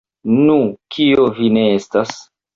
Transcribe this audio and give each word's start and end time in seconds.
Nu, 0.37 0.55
kio 0.95 1.27
vi 1.37 1.51
ne 1.59 1.67
estas? 1.77 2.17